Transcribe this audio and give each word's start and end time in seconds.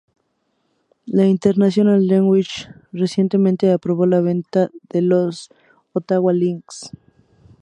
La 1.05 1.27
International 1.27 2.03
League 2.07 2.49
recientemente 2.91 3.71
aprobó 3.71 4.07
la 4.07 4.19
venta 4.19 4.71
de 4.89 5.03
los 5.03 5.51
Ottawa 5.93 6.33
Lynx. 6.33 6.89